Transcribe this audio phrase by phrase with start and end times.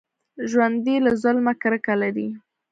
[0.49, 2.27] ژوندي له ظلمه کرکه لري